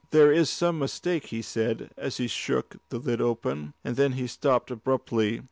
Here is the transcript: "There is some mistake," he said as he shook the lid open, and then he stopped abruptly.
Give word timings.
"There 0.09 0.31
is 0.33 0.49
some 0.49 0.79
mistake," 0.79 1.27
he 1.27 1.43
said 1.43 1.91
as 1.95 2.17
he 2.17 2.25
shook 2.27 2.77
the 2.89 2.97
lid 2.97 3.21
open, 3.21 3.75
and 3.83 3.97
then 3.97 4.13
he 4.13 4.25
stopped 4.25 4.71
abruptly. 4.71 5.39